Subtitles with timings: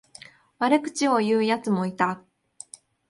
[0.57, 2.23] 悪口を言うやつもいた。